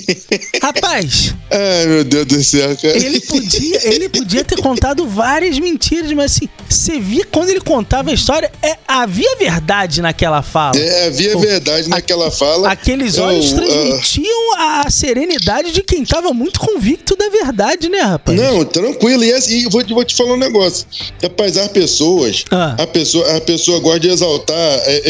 Rapaz, 0.62 1.34
Ai, 1.50 1.86
meu 1.86 2.04
Deus 2.04 2.26
do 2.26 2.42
céu, 2.42 2.74
cara. 2.76 2.96
ele 2.96 3.20
podia, 3.20 3.94
ele 3.94 4.08
podia 4.08 4.42
ter 4.42 4.56
contado 4.62 5.06
várias 5.06 5.58
mentiras, 5.58 6.10
mas 6.12 6.32
assim, 6.32 6.48
você 6.72 6.98
via 6.98 7.24
quando 7.26 7.50
ele 7.50 7.60
contava 7.60 8.10
a 8.10 8.14
história, 8.14 8.50
é, 8.62 8.76
havia 8.86 9.36
verdade 9.36 10.00
naquela 10.02 10.42
fala. 10.42 10.78
É, 10.78 11.06
havia 11.06 11.36
O- 11.36 11.40
verdade 11.40 11.88
naquela 11.88 12.30
fala. 12.30 12.70
Aqueles 12.70 13.16
Eu, 13.16 13.24
olhos 13.24 13.52
ah, 13.52 13.56
transmitiam 13.56 14.54
a 14.58 14.90
serenidade 14.90 15.72
de 15.72 15.82
quem 15.82 16.04
tava 16.04 16.32
muito 16.32 16.58
convicto 16.60 17.16
da 17.16 17.28
verdade, 17.28 17.88
né, 17.88 18.00
rapaz? 18.00 18.38
Não, 18.40 18.64
tranquilo. 18.64 19.22
E, 19.24 19.32
assim, 19.32 19.58
e 19.58 19.68
vou, 19.68 19.82
te- 19.84 19.92
vou 19.94 20.04
te 20.04 20.14
falar 20.14 20.34
um 20.34 20.38
negócio. 20.38 20.86
Rapaz, 21.22 21.56
as 21.56 21.68
pessoas, 21.68 22.44
Ah. 22.50 22.76
a 22.78 22.86
pessoa, 22.86 23.36
a 23.36 23.40
pessoa 23.40 23.78
gosta 23.80 24.00
de 24.00 24.08
exaltar 24.10 24.56
é, 24.56 24.82
é, 24.86 25.02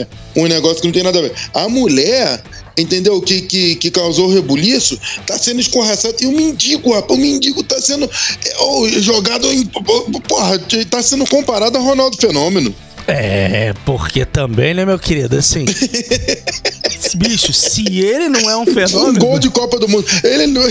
é, 0.00 0.06
um 0.36 0.46
negócio 0.46 0.80
que 0.80 0.86
não 0.86 0.92
tem 0.94 1.02
nada 1.02 1.18
a 1.18 1.22
ver. 1.22 1.32
A 1.54 1.68
mulher, 1.68 2.42
entendeu? 2.76 3.20
Que, 3.22 3.40
que, 3.42 3.74
que 3.76 3.90
causou 3.90 4.28
o 4.28 4.32
rebuliço, 4.34 4.98
tá 5.26 5.38
sendo 5.38 5.60
escorraçada. 5.60 6.14
E 6.20 6.26
o 6.26 6.32
mendigo, 6.32 6.92
rapaz, 6.92 7.18
o 7.18 7.22
mendigo 7.22 7.62
tá 7.62 7.80
sendo 7.80 8.04
é, 8.04 9.00
jogado 9.00 9.50
em. 9.50 9.64
Porra, 9.66 10.58
tá 10.90 11.02
sendo 11.06 11.26
comparado 11.26 11.78
a 11.78 11.80
Ronaldo 11.80 12.16
Fenômeno. 12.16 12.74
É, 13.08 13.72
porque 13.84 14.24
também, 14.24 14.74
né, 14.74 14.84
meu 14.84 14.98
querido, 14.98 15.36
assim. 15.36 15.64
Bicho, 17.14 17.52
se 17.52 17.82
ele 18.00 18.28
não 18.28 18.50
é 18.50 18.56
um 18.56 18.62
Um 18.62 18.66
fenômeno. 18.66 19.18
gol 19.18 19.38
de 19.38 19.48
Copa 19.48 19.78
do 19.78 19.88
Mundo. 19.88 20.04
Ele 20.24 20.48
não. 20.48 20.62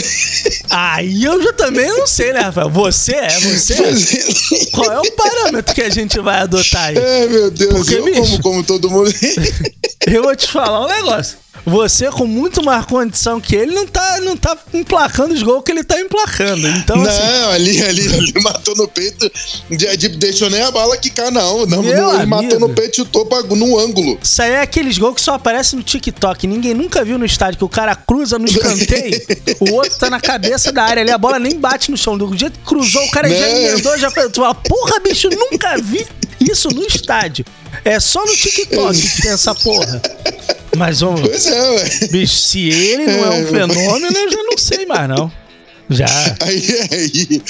Aí 0.70 1.24
eu 1.24 1.42
já 1.42 1.54
também 1.54 1.88
não 1.88 2.06
sei, 2.06 2.34
né, 2.34 2.42
Rafael? 2.42 2.70
Você 2.70 3.14
é, 3.16 3.40
você 3.40 3.74
é. 3.74 4.66
Qual 4.72 4.92
é 4.92 5.00
o 5.00 5.12
parâmetro 5.14 5.74
que 5.74 5.82
a 5.82 5.90
gente 5.90 6.20
vai 6.20 6.42
adotar 6.42 6.88
aí? 6.90 6.98
É, 6.98 7.28
meu 7.28 7.50
Deus, 7.50 7.74
Porque, 7.74 7.96
eu 7.96 8.04
bicho? 8.06 8.22
como, 8.22 8.42
como 8.42 8.64
todo 8.64 8.90
mundo. 8.90 9.12
Eu 10.06 10.22
vou 10.22 10.36
te 10.36 10.48
falar 10.48 10.86
um 10.86 10.88
negócio. 10.88 11.36
Você, 11.66 12.12
com 12.12 12.28
muito 12.28 12.64
mais 12.64 12.86
condição 12.86 13.42
que 13.42 13.56
ele, 13.56 13.74
não 13.74 13.88
tá, 13.88 14.20
não 14.22 14.38
tá 14.38 14.56
emplacando 14.74 15.34
os 15.34 15.42
gols 15.42 15.64
que 15.64 15.72
ele 15.72 15.84
tá 15.84 16.00
emplacando. 16.00 16.68
Então, 16.68 17.02
assim, 17.02 17.20
Não, 17.24 17.50
ali, 17.52 17.82
ali, 17.84 18.08
ali 18.14 18.34
matou 18.44 18.76
no 18.76 18.88
peito. 18.88 19.32
De, 19.70 19.98
de, 19.98 20.10
deixou 20.10 20.50
nem 20.50 20.62
a 20.62 20.70
bala 20.70 20.96
quicar, 20.98 21.32
não. 21.32 21.66
não 21.66 21.82
Meu 21.82 21.92
ele 22.14 22.22
amigo. 22.22 22.28
matou 22.28 22.60
no 22.60 22.70
peito 22.70 22.94
e 22.94 22.96
chutou 22.98 23.26
pra, 23.26 23.42
no 23.42 23.80
ângulo. 23.80 24.20
isso 24.22 24.42
aí 24.42 24.52
é 24.52 24.62
aqueles 24.62 24.98
gols 24.98 25.16
que 25.16 25.22
só 25.22 25.34
aparecem 25.34 25.78
no 25.78 25.84
TikTok. 25.84 26.46
Ninguém 26.46 26.74
nunca 26.76 27.04
viu 27.04 27.18
no 27.18 27.26
estádio 27.26 27.58
que 27.58 27.66
o 27.66 27.70
cara 27.70 27.96
cruza 27.96 28.38
no 28.38 28.46
escanteio, 28.46 29.20
o 29.60 29.74
outro 29.74 29.98
tá 29.98 30.10
na 30.10 30.20
cabeça 30.22 30.72
da 30.72 30.84
área 30.84 31.02
ali, 31.02 31.12
a 31.12 31.18
bola 31.18 31.40
nem 31.40 31.60
bate 31.60 31.90
no 31.90 31.98
chão. 31.98 32.16
Do 32.18 32.38
jeito 32.38 32.60
que 32.60 32.66
cruzou, 32.66 33.04
o 33.04 33.12
cara 33.12 33.28
já 33.28 33.36
Né? 33.36 33.72
emendou, 33.72 33.98
já 33.98 34.12
fez. 34.12 34.30
Porra, 34.30 35.00
bicho, 35.04 35.30
nunca 35.30 35.78
vi 35.78 36.06
isso 36.40 36.70
no 36.70 36.86
estádio. 36.86 37.44
É 37.84 38.00
só 38.00 38.24
no 38.24 38.36
TikTok 38.36 38.98
que 39.02 39.22
tem 39.24 39.32
essa 39.32 39.54
porra. 39.56 40.02
Mas, 40.76 41.02
ô, 41.02 41.14
Pois 41.16 41.46
é, 41.48 41.70
ué. 41.72 42.08
bicho, 42.12 42.36
se 42.36 42.70
ele 42.70 43.06
não 43.06 43.26
é 43.34 43.40
um 43.42 43.46
fenômeno, 43.48 44.18
eu 44.18 44.32
já 44.32 44.44
não 44.44 44.58
sei 44.58 44.86
mais, 44.86 45.08
não. 45.10 45.32
Já. 45.88 46.08
Aí, 46.40 46.66
aí, 46.92 47.42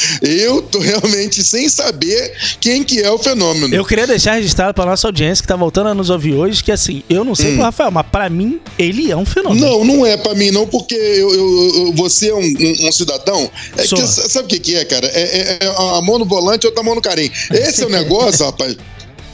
eu 0.44 0.62
tô 0.62 0.79
realmente 0.79 1.41
sem 1.41 1.70
saber 1.70 2.34
quem 2.60 2.84
que 2.84 3.00
é 3.01 3.10
o 3.10 3.17
fenômeno. 3.17 3.74
Eu 3.74 3.86
queria 3.86 4.05
deixar 4.05 4.34
registrado 4.34 4.74
pra 4.74 4.86
nossa 4.86 5.08
audiência 5.08 5.41
que 5.41 5.48
tá 5.48 5.55
voltando 5.55 5.88
a 5.88 5.94
nos 5.94 6.10
ouvir 6.10 6.34
hoje 6.34 6.62
que, 6.62 6.70
assim, 6.70 7.01
eu 7.10 7.24
não 7.24 7.34
sei 7.34 7.53
pro 7.53 7.62
Rafael, 7.63 7.91
mas 7.91 8.05
pra 8.12 8.29
mim, 8.29 8.60
ele 8.77 9.10
é 9.10 9.15
um 9.15 9.25
fenômeno. 9.25 9.65
Não, 9.65 9.86
não 9.86 10.05
é 10.05 10.17
pra 10.17 10.36
mim, 10.36 10.51
não, 10.51 10.67
porque 10.67 10.96
eu, 10.96 11.34
eu- 11.34 11.74
eu- 11.86 11.94
você 11.94 12.27
é 12.29 12.34
um, 12.36 12.39
um- 12.41 12.88
um 12.88 12.91
cidadão. 12.91 13.50
É 13.77 13.84
que, 13.88 14.05
sabe 14.05 14.46
o 14.48 14.50
que, 14.50 14.60
que 14.60 14.75
é, 14.75 14.84
cara? 14.84 15.08
É, 15.08 15.22
é- 15.22 15.58
é 15.62 15.67
a 15.98 16.01
mão 16.01 16.20
no 16.20 16.25
volante 16.25 16.65
e 16.65 16.67
outra 16.67 16.84
mão 16.84 16.94
no 16.94 17.01
carinho. 17.01 17.32
Esse 17.51 17.84
é 17.84 17.86
o 17.86 17.89
negócio, 17.89 18.44
rapaz. 18.46 18.75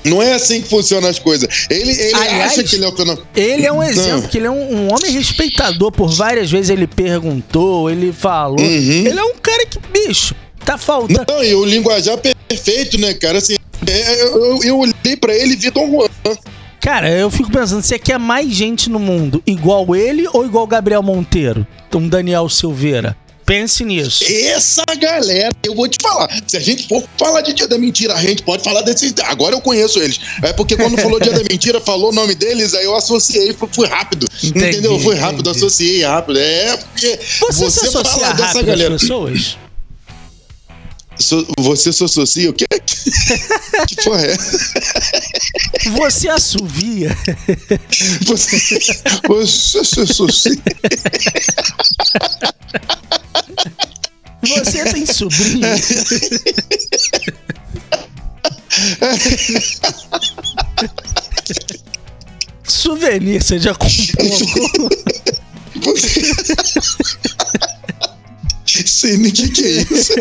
Não 0.03 0.21
é 0.21 0.33
assim 0.33 0.61
que 0.61 0.67
funcionam 0.69 1.07
as 1.09 1.19
coisas. 1.19 1.67
Ele, 1.69 1.91
ele 1.91 2.13
Aliás, 2.15 2.53
acha 2.53 2.63
que 2.63 2.75
ele 2.75 2.85
é 2.85 2.87
o 2.87 2.95
fenômeno. 2.95 3.27
Ele 3.35 3.65
é 3.65 3.71
um 3.71 3.83
exemplo, 3.83 4.21
porque 4.23 4.37
ele 4.37 4.47
é 4.47 4.51
um, 4.51 4.75
um 4.75 4.87
homem 4.93 5.11
respeitador. 5.11 5.91
Por 5.91 6.09
várias 6.09 6.49
vezes 6.51 6.69
ele 6.69 6.87
perguntou, 6.87 7.89
ele 7.89 8.11
falou. 8.11 8.59
Uhum. 8.59 8.65
Ele 9.05 9.19
é 9.19 9.23
um 9.23 9.35
cara 9.41 9.65
que, 9.65 9.77
bicho, 9.91 10.33
tá 10.65 10.77
faltando. 10.77 11.25
Não, 11.27 11.43
e 11.43 11.53
o 11.53 11.63
linguajar 11.65 12.17
perfeito, 12.17 12.97
né, 12.97 13.13
cara? 13.13 13.37
Assim, 13.37 13.55
é, 13.87 14.23
eu, 14.23 14.45
eu- 14.45 14.63
eu 14.63 14.79
olhei 14.79 15.15
pra 15.19 15.35
ele 15.35 15.53
e 15.53 15.55
vi 15.55 15.69
Dom 15.69 15.89
Juan. 15.89 16.07
Cara, 16.79 17.09
eu 17.11 17.29
fico 17.29 17.51
pensando, 17.51 17.83
você 17.83 17.99
quer 17.99 18.17
mais 18.17 18.51
gente 18.51 18.89
no 18.89 18.97
mundo 18.97 19.41
igual 19.45 19.95
ele 19.95 20.27
ou 20.33 20.43
igual 20.43 20.65
Gabriel 20.65 21.03
Monteiro? 21.03 21.65
Um 21.93 22.07
Daniel 22.07 22.49
Silveira? 22.49 23.15
Pense 23.51 23.83
nisso. 23.83 24.23
Essa 24.31 24.81
galera, 24.97 25.49
eu 25.61 25.75
vou 25.75 25.85
te 25.85 25.97
falar. 26.01 26.29
Se 26.47 26.55
a 26.55 26.59
gente 26.61 26.87
for 26.87 27.03
falar 27.17 27.41
de 27.41 27.51
Dia 27.51 27.67
da 27.67 27.77
Mentira, 27.77 28.13
a 28.13 28.21
gente 28.21 28.43
pode 28.43 28.63
falar 28.63 28.81
desses. 28.81 29.13
Agora 29.25 29.53
eu 29.53 29.59
conheço 29.59 29.99
eles. 29.99 30.21
É 30.41 30.53
porque 30.53 30.77
quando 30.77 30.97
falou 30.97 31.19
Dia 31.19 31.33
da 31.33 31.43
Mentira, 31.43 31.77
falou 31.83 32.11
o 32.11 32.13
nome 32.13 32.33
deles, 32.33 32.73
aí 32.73 32.85
eu 32.85 32.95
associei, 32.95 33.53
fui, 33.73 33.87
rápido. 33.87 34.25
Entendi, 34.41 34.77
entendeu? 34.77 34.97
Fui 35.01 35.17
rápido, 35.17 35.49
entendi. 35.49 35.65
associei 35.65 36.01
rápido. 36.01 36.39
É, 36.39 36.77
porque. 36.77 37.19
Você, 37.41 37.69
se 37.69 37.87
associa 37.87 38.03
fala 38.03 38.33
rápido 38.33 38.71
às 38.71 39.01
pessoas? 39.01 39.57
So- 41.19 41.45
você 41.59 41.91
se 41.91 42.05
associa 42.05 42.51
o 42.51 42.53
quê? 42.53 42.65
que 43.85 43.95
porra 44.01 44.27
é? 44.27 44.37
Você 45.89 46.29
assovia? 46.29 47.17
Você, 48.25 48.79
você 49.27 49.83
se 49.83 49.99
associa. 49.99 50.55
Você 54.59 54.83
tem 54.85 55.05
sobrinho? 55.05 55.67
Souvenir, 62.63 63.43
você 63.43 63.59
já 63.59 63.73
comprou? 63.73 64.89
Sei 68.85 69.17
nem 69.17 69.31
o 69.31 69.33
que, 69.33 69.49
que 69.49 69.63
é 69.65 69.81
isso. 69.81 70.13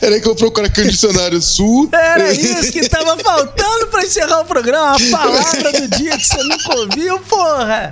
Era 0.00 0.18
que 0.20 0.26
eu 0.26 0.34
procurar 0.34 0.66
aqui 0.68 0.82
no 0.82 0.90
dicionário 0.90 1.40
sul. 1.42 1.88
Era 1.92 2.32
isso 2.32 2.72
que 2.72 2.88
tava 2.88 3.18
faltando 3.18 3.88
pra 3.88 4.04
encerrar 4.04 4.40
o 4.40 4.44
programa. 4.46 4.96
A 4.96 5.10
palavra 5.10 5.72
do 5.72 5.88
dia 5.96 6.16
que 6.16 6.26
você 6.26 6.42
nunca 6.42 6.74
ouviu, 6.76 7.18
porra! 7.20 7.90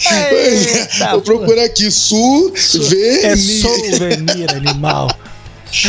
Eita, 0.00 1.10
Vou 1.12 1.20
procurar 1.22 1.64
aqui 1.64 1.90
sul, 1.90 2.52
ver. 2.88 3.24
É 3.24 3.36
souvenir 3.36 4.50
animal. 4.54 5.08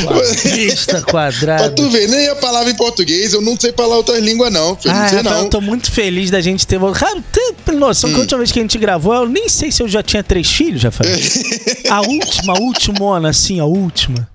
Quadrista 0.04 1.02
Pra 1.02 1.02
quadrado. 1.12 1.76
tu 1.76 1.90
ver, 1.90 2.08
nem 2.10 2.28
a 2.28 2.36
palavra 2.36 2.70
em 2.70 2.76
português, 2.76 3.32
eu 3.34 3.42
não 3.42 3.58
sei 3.58 3.72
falar 3.72 3.96
outras 3.96 4.22
línguas, 4.22 4.52
não, 4.52 4.76
filho. 4.76 4.94
Ah, 4.94 5.04
não 5.04 5.10
sei 5.10 5.24
não. 5.24 5.40
eu 5.44 5.50
tô 5.50 5.62
muito 5.62 5.90
feliz 5.90 6.30
da 6.30 6.42
gente 6.42 6.68
ter 6.68 6.78
voltado. 6.78 7.06
Cara, 7.06 7.24
tem 7.66 7.76
noção 7.76 8.10
que 8.10 8.18
a 8.18 8.20
última 8.20 8.40
vez 8.40 8.52
que 8.52 8.60
a 8.60 8.62
gente 8.62 8.78
gravou, 8.78 9.14
eu 9.14 9.30
nem 9.30 9.48
sei 9.48 9.72
se 9.72 9.82
eu 9.82 9.88
já 9.88 10.04
tinha 10.04 10.22
três 10.24 10.50
filhos, 10.52 10.84
Rafael. 10.84 11.10
A 11.90 12.02
última, 12.02 12.54
a 12.58 12.60
ultimona, 12.60 13.30
assim, 13.30 13.60
a 13.60 13.66
última. 13.66 14.28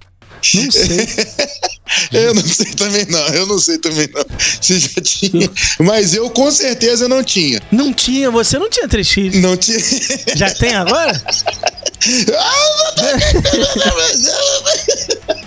Não 0.55 0.71
sei. 0.71 1.09
Eu 2.13 2.35
não 2.35 2.43
sei 2.43 2.73
também 2.73 3.07
não, 3.09 3.27
eu 3.29 3.47
não 3.47 3.59
sei 3.59 3.79
também 3.79 4.09
não. 4.13 4.25
Se 4.61 4.79
já 4.79 5.01
tinha. 5.03 5.51
Mas 5.79 6.15
eu 6.15 6.31
com 6.31 6.51
certeza 6.51 7.07
não 7.09 7.23
tinha. 7.23 7.61
Não 7.71 7.93
tinha, 7.93 8.31
você 8.31 8.59
não 8.59 8.71
tinha 8.71 8.89
três 8.89 9.09
filhos. 9.09 9.41
Não 9.41 9.57
tinha. 9.57 9.79
Já 10.35 10.51
tem 10.51 10.75
agora? 10.75 11.23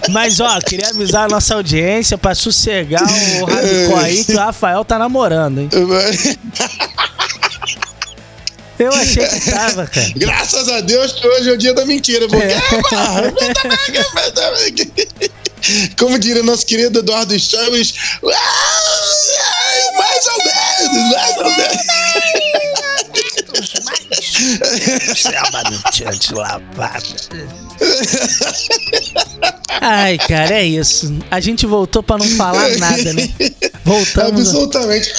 Mas, 0.09 0.39
ó, 0.39 0.59
queria 0.59 0.89
avisar 0.89 1.25
a 1.25 1.27
nossa 1.27 1.53
audiência 1.55 2.17
pra 2.17 2.33
sossegar 2.33 3.03
o 3.41 3.45
Rabicó 3.45 3.97
aí 3.97 4.23
que 4.23 4.33
o 4.33 4.37
Rafael 4.37 4.83
tá 4.85 4.97
namorando, 4.97 5.59
hein? 5.59 5.69
Eu 8.79 8.91
achei 8.93 9.25
que 9.27 9.51
tava, 9.51 9.87
cara. 9.87 10.11
Graças 10.15 10.69
a 10.69 10.81
Deus 10.81 11.13
que 11.13 11.27
hoje 11.27 11.49
é 11.49 11.53
o 11.53 11.57
dia 11.57 11.73
da 11.73 11.85
mentira. 11.85 12.27
Porque... 12.27 12.45
É. 12.45 12.57
Como 15.97 16.19
diria 16.19 16.43
nosso 16.43 16.65
querido 16.65 16.99
Eduardo 16.99 17.37
Chaves, 17.39 17.93
"Ah, 18.23 19.91
mais 19.97 20.27
ou 20.27 20.37
menos, 20.45 21.11
mais 21.11 21.37
ou 21.37 21.43
menos. 21.57 22.66
Tinha 25.91 26.11
de 26.11 26.33
lavada. 26.33 27.03
Ai, 29.81 30.17
cara, 30.17 30.55
é 30.55 30.65
isso. 30.65 31.17
A 31.29 31.39
gente 31.39 31.65
voltou 31.65 32.01
pra 32.01 32.17
não 32.17 32.27
falar 32.29 32.69
nada, 32.77 33.13
né? 33.13 33.29
Voltamos. 33.83 34.41
Absolutamente. 34.41 35.13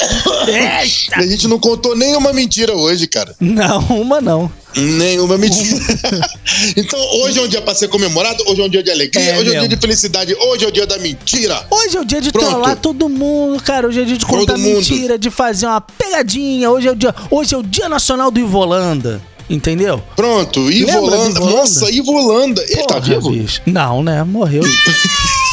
Eita! 0.46 1.16
A 1.20 1.26
gente 1.26 1.46
não 1.48 1.58
contou 1.58 1.96
nenhuma 1.96 2.32
mentira 2.32 2.74
hoje, 2.74 3.06
cara. 3.06 3.34
Não, 3.40 3.80
uma 3.80 4.20
não. 4.20 4.50
Nenhuma 4.76 5.36
mentira. 5.38 5.80
então, 6.76 6.98
hoje 7.22 7.38
é 7.38 7.42
um 7.42 7.48
dia 7.48 7.60
pra 7.62 7.74
ser 7.74 7.88
comemorado, 7.88 8.44
hoje 8.46 8.60
é 8.60 8.64
um 8.64 8.68
dia 8.68 8.82
de 8.82 8.90
alegria, 8.90 9.22
É 9.22 9.38
hoje 9.38 9.54
é 9.54 9.56
um 9.56 9.60
dia 9.60 9.68
de 9.68 9.76
felicidade, 9.76 10.34
hoje 10.34 10.64
é 10.64 10.68
o 10.68 10.70
dia 10.70 10.86
da 10.86 10.98
mentira. 10.98 11.66
Hoje 11.70 11.96
é 11.96 12.00
o 12.00 12.04
dia 12.04 12.20
de 12.20 12.30
Pronto. 12.30 12.46
trollar 12.48 12.76
todo 12.76 13.08
mundo, 13.08 13.62
cara. 13.62 13.88
Hoje 13.88 14.02
é 14.02 14.04
dia 14.04 14.16
de 14.16 14.26
contar 14.26 14.52
Todo 14.52 14.58
mundo. 14.60 14.76
mentira, 14.76 15.18
de 15.18 15.30
fazer 15.30 15.66
uma 15.66 15.80
pegadinha. 15.80 16.70
Hoje 16.70 16.88
é 16.88 16.92
o 16.92 16.96
dia, 16.96 17.14
hoje 17.30 17.54
é 17.54 17.58
o 17.58 17.62
dia 17.62 17.88
nacional 17.88 18.30
do 18.30 18.38
Ivolanda. 18.38 19.20
Entendeu? 19.50 20.02
Pronto, 20.14 20.70
Ivolanda. 20.70 21.16
Ivolanda? 21.30 21.40
Nossa, 21.40 21.90
Ivolanda. 21.90 22.62
Ele 22.68 22.82
tá 22.86 22.98
vivo? 22.98 23.30
bicho. 23.30 23.62
Não, 23.64 24.02
né? 24.02 24.22
Morreu. 24.22 24.62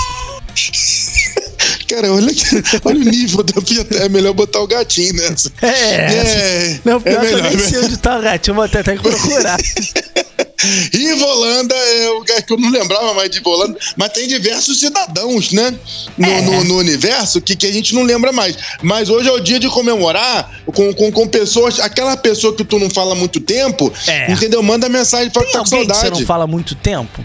Cara, 1.96 2.12
olha, 2.14 2.28
olha 2.86 3.00
o 3.00 3.04
nível 3.10 3.44
da 3.44 3.62
piada. 3.62 3.96
É 3.98 4.10
melhor 4.10 4.34
botar 4.34 4.60
o 4.60 4.68
gatinho 4.68 5.14
nessa. 5.14 5.52
É. 5.62 5.68
É, 5.70 6.80
Não, 6.84 7.00
pior 7.00 7.24
é 7.24 7.28
que 7.28 7.34
eu 7.34 7.38
melhor. 7.38 7.52
nem 7.56 7.60
sei 7.60 7.80
onde 7.80 7.98
tá 7.98 8.18
o 8.18 8.22
gatinho. 8.22 8.56
Vou 8.56 8.64
até 8.66 8.84
ter 8.84 8.98
que 8.98 9.04
procurar. 9.10 9.58
Ivolanda 10.94 11.76
é 11.76 12.10
o 12.10 12.22
que 12.24 12.54
eu 12.54 12.58
não 12.58 12.70
lembrava 12.70 13.14
mais 13.14 13.30
de 13.30 13.38
Ivolanda, 13.38 13.78
mas 13.96 14.10
tem 14.14 14.28
diversos 14.28 14.80
cidadãos, 14.80 15.52
né? 15.52 15.74
No, 16.18 16.28
É. 16.28 16.42
no- 16.42 16.64
no 16.64 16.78
universo 16.78 17.42
que, 17.42 17.56
que 17.56 17.68
a 17.68 17.72
gente 17.72 17.94
não 17.94 18.04
lembra 18.04 18.32
mais. 18.32 18.58
Mas 18.82 19.10
hoje 19.10 19.28
é 19.30 19.32
o 19.32 19.40
dia 19.40 19.60
de 19.60 19.70
comemorar 19.70 20.50
com, 20.66 20.94
com, 20.94 21.12
com 21.12 21.28
pessoas, 21.28 21.80
aquela 21.80 22.16
pessoa 22.18 22.56
que 22.56 22.64
tu 22.64 22.80
não 22.80 22.90
fala 22.90 23.12
há 23.14 23.16
muito 23.16 23.40
tempo, 23.40 23.92
É. 24.08 24.32
entendeu? 24.32 24.64
Manda 24.64 24.90
mensagem 24.90 25.30
pra 25.30 25.44
Tem 25.44 25.52
tá 25.52 25.60
com 25.60 25.66
alguém 25.66 25.82
que 25.82 25.94
você 25.94 26.00
saudade. 26.02 26.20
não 26.22 26.28
fala 26.28 26.44
há 26.46 26.48
muito 26.48 26.74
tempo? 26.76 27.24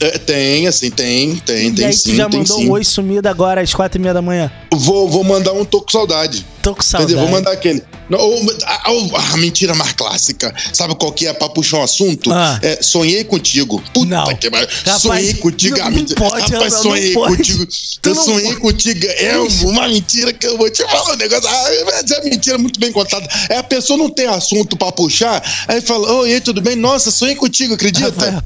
É, 0.00 0.18
tem, 0.18 0.66
assim, 0.66 0.90
tem, 0.90 1.36
tem, 1.36 1.68
e 1.68 1.72
tem 1.72 1.86
aí 1.86 1.92
sim. 1.92 2.10
tu 2.10 2.16
já 2.16 2.28
tem 2.28 2.40
mandou 2.40 2.58
sim. 2.58 2.68
um 2.68 2.72
oi 2.72 2.82
sumido 2.84 3.28
agora 3.28 3.60
às 3.60 3.72
quatro 3.72 3.98
e 3.98 4.02
meia 4.02 4.12
da 4.12 4.20
manhã. 4.20 4.50
Vou, 4.72 5.08
vou 5.08 5.22
mandar 5.22 5.52
um 5.52 5.64
tô 5.64 5.80
com 5.82 5.90
saudade. 5.90 6.44
Tô 6.62 6.74
com 6.74 6.82
saudade. 6.82 7.12
Entendeu? 7.12 7.28
Vou 7.30 7.38
mandar 7.38 7.52
aquele. 7.52 7.82
Não, 8.10 8.18
ou- 8.18 8.42
a, 8.64 8.90
a- 8.90 9.32
a 9.32 9.36
mentira 9.36 9.74
mais 9.74 9.92
clássica. 9.92 10.52
Sabe 10.72 10.94
qual 10.96 11.12
que 11.12 11.26
é 11.26 11.32
pra 11.32 11.48
puxar 11.48 11.78
um 11.78 11.82
assunto? 11.84 12.30
Ah. 12.32 12.58
É, 12.60 12.82
sonhei 12.82 13.22
contigo. 13.24 13.82
Puta 13.94 14.06
Não. 14.06 14.34
que 14.36 14.50
pariu. 14.50 14.68
Sonhei 15.00 15.34
contigo. 15.34 15.78
não- 15.78 15.90
não 15.90 16.04
pode, 16.06 16.52
Rapaz, 16.52 16.72
não 16.74 16.82
sonhei 16.82 17.12
pode. 17.14 17.36
contigo. 17.36 17.66
Tu 18.02 18.08
Eu 18.10 18.14
não 18.16 18.24
sonhei 18.24 18.48
pode. 18.48 18.60
contigo. 18.60 19.06
É 19.06 19.38
uma 19.64 19.88
mentira 19.88 20.32
que 20.32 20.46
eu 20.46 20.58
vou 20.58 20.68
te 20.70 20.82
falar 20.84 21.12
um 21.14 21.16
negócio. 21.16 21.48
Ah, 21.48 21.70
é 21.72 22.24
mentira 22.28 22.58
muito 22.58 22.78
bem 22.80 22.90
contada. 22.92 23.26
É 23.48 23.58
a 23.58 23.62
pessoa 23.62 23.96
não 23.96 24.10
tem 24.10 24.26
assunto 24.26 24.76
pra 24.76 24.90
puxar. 24.92 25.40
Aí 25.68 25.80
fala: 25.80 26.12
Oi, 26.20 26.40
tudo 26.40 26.60
bem? 26.60 26.74
Nossa, 26.76 27.10
sonhei 27.10 27.36
contigo, 27.36 27.74
acredita? 27.74 28.08
Rafael. 28.10 28.42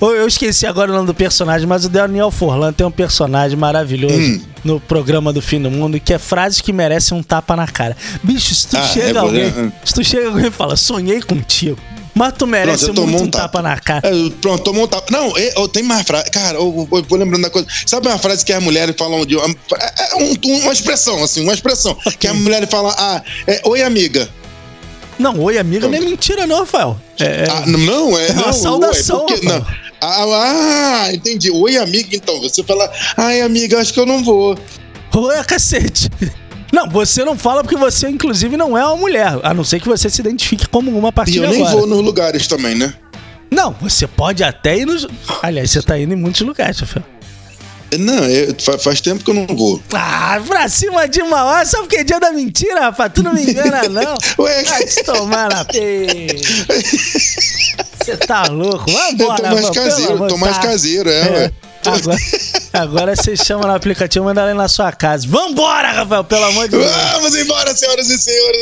Eu 0.00 0.26
esqueci 0.26 0.66
agora 0.66 0.90
o 0.90 0.94
nome 0.94 1.06
do 1.06 1.14
personagem, 1.14 1.66
mas 1.66 1.84
o 1.84 1.88
Daniel 1.88 2.30
Forlan 2.30 2.72
tem 2.72 2.86
um 2.86 2.90
personagem 2.90 3.56
maravilhoso 3.58 4.14
Hum. 4.18 4.40
no 4.64 4.80
programa 4.80 5.32
do 5.32 5.40
Fim 5.42 5.60
do 5.60 5.70
Mundo 5.70 5.98
que 6.00 6.12
é 6.14 6.18
frases 6.18 6.60
que 6.60 6.72
merecem 6.72 7.16
um 7.16 7.22
tapa 7.22 7.54
na 7.56 7.66
cara. 7.66 7.96
Bicho, 8.22 8.54
se 8.54 8.68
tu 8.68 8.76
Ah, 8.76 8.82
chega 8.82 9.18
é, 9.18 9.22
alguém, 9.22 9.44
é. 9.46 9.72
se 9.84 9.94
tu 9.94 10.04
chega 10.04 10.28
alguém 10.28 10.46
e 10.46 10.50
fala, 10.50 10.76
sonhei 10.76 11.20
contigo, 11.22 11.78
mas 12.14 12.32
tu 12.36 12.46
merece 12.46 12.86
Pronto, 12.86 13.06
muito 13.06 13.24
um 13.24 13.30
tapa. 13.30 13.42
tapa. 13.44 13.62
na 13.62 13.76
cara. 13.78 14.08
É, 14.08 14.30
pronto, 14.40 14.64
tomou 14.64 14.84
um 14.84 14.88
tapa. 14.88 15.06
Não, 15.10 15.36
é, 15.36 15.52
ó, 15.56 15.68
tem 15.68 15.82
mais 15.84 16.04
frase. 16.06 16.30
Cara, 16.30 16.58
eu, 16.58 16.88
eu 16.92 17.02
vou 17.04 17.18
lembrando 17.18 17.42
da 17.42 17.50
coisa. 17.50 17.68
Sabe 17.86 18.08
uma 18.08 18.18
frase 18.18 18.44
que 18.44 18.52
as 18.52 18.62
mulheres 18.62 18.94
falam 18.98 19.24
de. 19.24 19.36
uma- 19.36 19.44
é 19.46 20.16
um- 20.16 20.60
uma 20.62 20.72
expressão, 20.72 21.22
assim, 21.22 21.42
uma 21.44 21.54
expressão. 21.54 21.96
Que 22.18 22.26
as 22.26 22.34
mulheres 22.36 22.68
falam, 22.68 22.92
ah, 22.98 23.22
é, 23.46 23.60
oi, 23.64 23.82
amiga. 23.82 24.28
Não, 25.18 25.38
oi, 25.40 25.58
amiga, 25.58 25.88
não 25.88 25.96
é 25.96 26.00
mentira, 26.00 26.46
não, 26.46 26.60
Rafael. 26.60 26.98
É, 27.18 27.24
é- 27.24 27.46
Ah, 27.50 27.64
não, 27.66 28.16
é. 28.18 28.28
É 28.28 28.32
uma 28.32 28.46
não, 28.46 28.52
saudação, 28.52 29.26
ué, 29.26 29.32
porque- 29.32 29.48
não. 29.48 29.66
Ah, 30.00 30.24
ah, 31.04 31.12
entendi. 31.12 31.50
Oi, 31.50 31.76
amiga, 31.76 32.14
então. 32.14 32.40
Você 32.40 32.62
fala, 32.62 32.88
ai, 33.16 33.40
amiga, 33.40 33.80
acho 33.80 33.92
que 33.92 33.98
eu 33.98 34.06
não 34.06 34.22
vou. 34.22 34.56
Oi, 35.14 35.44
cacete. 35.44 36.08
Não, 36.72 36.88
você 36.88 37.24
não 37.24 37.36
fala 37.36 37.62
porque 37.62 37.76
você, 37.76 38.08
inclusive, 38.08 38.56
não 38.56 38.78
é 38.78 38.86
uma 38.86 38.96
mulher. 38.96 39.38
A 39.42 39.52
não 39.52 39.64
ser 39.64 39.80
que 39.80 39.88
você 39.88 40.08
se 40.08 40.20
identifique 40.20 40.68
como 40.68 40.96
uma 40.96 41.10
partir 41.10 41.36
E 41.40 41.42
eu 41.42 41.48
nem 41.50 41.62
agora. 41.62 41.76
vou 41.78 41.86
nos 41.86 42.04
lugares 42.04 42.46
também, 42.46 42.74
né? 42.76 42.94
Não, 43.50 43.74
você 43.80 44.06
pode 44.06 44.44
até 44.44 44.76
ir 44.78 44.86
nos. 44.86 45.06
Aliás, 45.42 45.70
você 45.70 45.80
tá 45.82 45.98
indo 45.98 46.12
em 46.12 46.16
muitos 46.16 46.42
lugares, 46.42 46.78
Rafael. 46.78 47.04
Não, 47.98 48.24
é, 48.24 48.48
fa- 48.60 48.78
faz 48.78 49.00
tempo 49.00 49.24
que 49.24 49.30
eu 49.30 49.34
não 49.34 49.46
vou. 49.46 49.80
Ah, 49.94 50.40
pra 50.46 50.68
cima 50.68 51.08
de 51.08 51.22
uma 51.22 51.44
hora, 51.44 51.64
só 51.64 51.78
porque 51.78 51.96
é 51.98 52.04
dia 52.04 52.20
da 52.20 52.30
mentira, 52.32 52.80
rapaz. 52.80 53.10
Tu 53.14 53.22
não 53.22 53.32
me 53.32 53.42
engana, 53.42 53.82
não. 53.88 54.14
Ué, 54.44 54.62
Vai 54.64 54.84
te 54.84 55.02
tomar 55.04 55.48
na. 55.48 55.64
Você 58.04 58.16
tá 58.16 58.44
louco? 58.44 58.90
eu 58.90 58.94
Vambora, 58.94 59.36
tô 59.36 59.42
mais 59.48 59.60
pelo 59.70 59.74
caseiro, 59.74 60.28
tô 60.28 60.36
mais 60.36 60.58
caseiro, 60.58 61.10
é, 61.10 61.30
ué. 61.30 61.52
Agora, 61.86 62.18
agora 62.72 63.16
você 63.16 63.36
chama 63.36 63.66
no 63.66 63.74
aplicativo 63.74 64.24
e 64.24 64.26
manda 64.26 64.40
ela 64.42 64.50
ir 64.50 64.54
na 64.54 64.66
sua 64.68 64.90
casa. 64.92 65.26
Vambora, 65.28 65.92
Rafael, 65.92 66.24
pelo 66.24 66.44
amor 66.44 66.68
de 66.68 66.76
Deus. 66.76 66.90
Vamos 67.12 67.34
embora, 67.36 67.74
senhoras 67.74 68.10
e 68.10 68.18
senhores. 68.18 68.60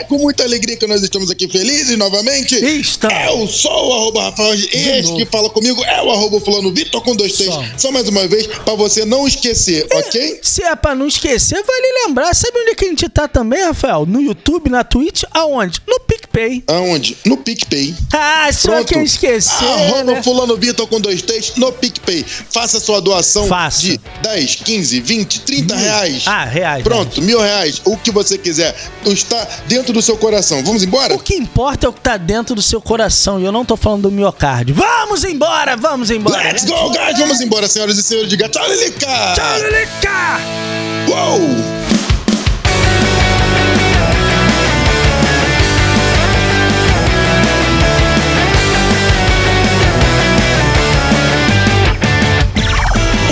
É, 0.00 0.04
Com 0.04 0.18
muita 0.18 0.42
alegria 0.42 0.76
que 0.76 0.86
nós 0.86 1.02
estamos 1.02 1.30
aqui 1.30 1.46
felizes 1.48 1.96
novamente. 1.98 2.54
Estamos. 2.54 3.40
Eu 3.40 3.46
sou 3.48 3.88
o 3.88 3.92
arroba 3.92 4.22
Rafael. 4.24 4.54
Este 4.54 5.02
novo. 5.02 5.16
que 5.16 5.26
fala 5.26 5.50
comigo 5.50 5.84
é 5.84 6.02
o 6.02 6.10
arroba 6.10 6.40
fulano 6.40 6.72
Vitor 6.72 7.02
com 7.02 7.14
dois 7.14 7.32
T's. 7.36 7.46
Só. 7.46 7.64
Só 7.76 7.92
mais 7.92 8.08
uma 8.08 8.26
vez, 8.26 8.46
pra 8.46 8.74
você 8.74 9.04
não 9.04 9.26
esquecer, 9.26 9.86
ok? 9.92 10.40
Se 10.42 10.62
é 10.62 10.74
pra 10.74 10.94
não 10.94 11.06
esquecer, 11.06 11.62
vale 11.62 12.06
lembrar. 12.06 12.34
Sabe 12.34 12.58
onde 12.58 12.74
que 12.74 12.84
a 12.84 12.88
gente 12.88 13.08
tá 13.08 13.28
também, 13.28 13.62
Rafael? 13.62 14.06
No 14.06 14.20
YouTube, 14.20 14.70
na 14.70 14.82
Twitch, 14.84 15.24
aonde? 15.32 15.80
No 15.86 16.00
PicPay. 16.30 16.64
Aonde? 16.68 17.16
No 17.24 17.36
PicPay. 17.36 17.94
Ah, 18.12 18.48
só 18.52 18.68
Pronto. 18.72 18.86
quem 18.94 19.02
esquecer, 19.02 19.64
Arroba 19.64 20.04
né? 20.14 20.22
fulano 20.22 20.56
Vitor 20.56 20.86
com 20.86 21.00
dois 21.00 21.22
T's 21.22 21.54
no 21.56 21.72
PicPay. 21.72 22.24
Faça 22.24 22.78
sua 22.78 23.00
doação 23.00 23.46
Faça. 23.46 23.80
de 23.82 24.00
10, 24.22 24.54
15, 24.56 25.00
20, 25.00 25.40
30 25.40 25.76
reais. 25.76 26.22
Ah, 26.26 26.44
reais. 26.44 26.82
Pronto, 26.82 27.20
mil 27.22 27.40
reais, 27.40 27.80
o 27.84 27.96
que 27.96 28.10
você 28.10 28.38
quiser. 28.38 28.76
Está 29.06 29.46
dentro 29.66 29.92
do 29.92 30.00
seu 30.00 30.16
coração. 30.16 30.62
Vamos 30.62 30.82
embora? 30.82 31.14
O 31.14 31.18
que 31.18 31.34
importa 31.34 31.86
é 31.86 31.88
o 31.88 31.92
que 31.92 32.00
tá 32.00 32.16
dentro 32.16 32.54
do 32.54 32.62
seu 32.62 32.80
coração. 32.80 33.40
E 33.40 33.44
eu 33.44 33.52
não 33.52 33.64
tô 33.64 33.76
falando 33.76 34.02
do 34.02 34.10
miocárdio. 34.10 34.74
Vamos 34.74 35.24
embora, 35.24 35.76
vamos 35.76 36.10
embora. 36.10 36.42
Let's 36.42 36.64
go, 36.64 36.90
guys! 36.90 37.18
Vamos 37.18 37.40
embora, 37.40 37.66
senhoras 37.68 37.98
e 37.98 38.02
senhores. 38.02 38.30
Diga 38.30 38.48
tchau, 38.48 38.66
Lilica! 38.68 39.06
Tchau, 39.34 39.58
Lilica! 39.58 40.40
Uou! 41.08 41.79